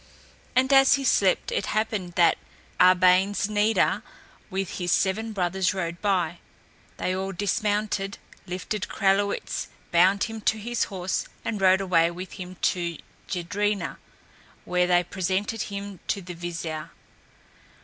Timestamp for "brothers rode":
5.31-6.01